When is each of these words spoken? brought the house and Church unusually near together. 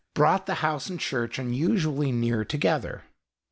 brought 0.15 0.47
the 0.47 0.55
house 0.65 0.89
and 0.89 0.99
Church 0.99 1.37
unusually 1.37 2.11
near 2.11 2.43
together. 2.43 3.03